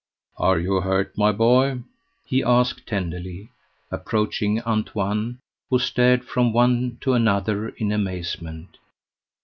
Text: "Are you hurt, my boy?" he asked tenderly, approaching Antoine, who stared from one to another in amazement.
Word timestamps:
"Are 0.39 0.57
you 0.57 0.81
hurt, 0.81 1.15
my 1.15 1.31
boy?" 1.31 1.81
he 2.25 2.43
asked 2.43 2.87
tenderly, 2.87 3.51
approaching 3.91 4.59
Antoine, 4.63 5.37
who 5.69 5.77
stared 5.77 6.25
from 6.25 6.51
one 6.53 6.97
to 7.01 7.13
another 7.13 7.69
in 7.69 7.91
amazement. 7.91 8.79